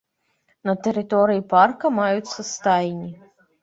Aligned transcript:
На 0.69 0.75
тэрыторыі 0.87 1.45
парка 1.53 1.95
маюцца 2.01 2.51
стайні. 2.53 3.17